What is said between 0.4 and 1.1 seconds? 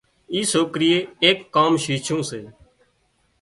سوڪريئي